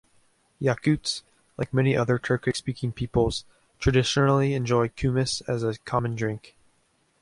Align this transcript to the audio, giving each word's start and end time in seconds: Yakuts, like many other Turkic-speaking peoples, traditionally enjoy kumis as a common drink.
Yakuts, 0.59 1.21
like 1.59 1.71
many 1.75 1.95
other 1.95 2.17
Turkic-speaking 2.17 2.91
peoples, 2.91 3.45
traditionally 3.77 4.55
enjoy 4.55 4.87
kumis 4.87 5.43
as 5.47 5.61
a 5.61 5.77
common 5.77 6.15
drink. 6.15 6.55